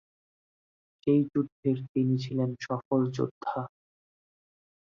[1.03, 3.59] সেই যুদ্ধের তিনি ছিলেন সফল যোদ্ধা।